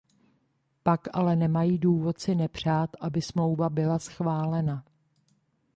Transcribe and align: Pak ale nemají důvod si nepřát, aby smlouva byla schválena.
Pak 0.83 1.07
ale 1.13 1.35
nemají 1.35 1.77
důvod 1.79 2.19
si 2.19 2.35
nepřát, 2.35 2.89
aby 2.99 3.21
smlouva 3.21 3.69
byla 3.69 3.99
schválena. 3.99 4.83